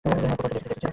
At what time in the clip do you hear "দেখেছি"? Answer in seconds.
0.55-0.87